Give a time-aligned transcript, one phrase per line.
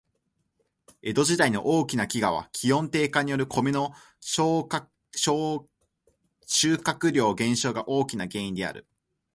[1.03, 5.67] 江戸時代の大きな飢饉は、気温低下によるコメの収穫
[7.11, 8.87] 量減少が大きな原因である。